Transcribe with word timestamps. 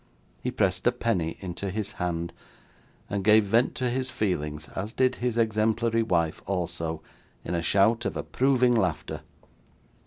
He 0.41 0.49
pressed 0.49 0.87
a 0.87 0.91
penny 0.91 1.37
into 1.41 1.69
his 1.69 1.91
hand, 1.91 2.33
and 3.07 3.23
gave 3.23 3.45
vent 3.45 3.75
to 3.75 3.87
his 3.87 4.09
feelings 4.09 4.67
(as 4.69 4.93
did 4.93 5.17
his 5.17 5.37
exemplary 5.37 6.01
wife 6.01 6.41
also), 6.47 7.03
in 7.45 7.53
a 7.53 7.61
shout 7.61 8.05
of 8.05 8.17
approving 8.17 8.73
laughter. 8.73 9.21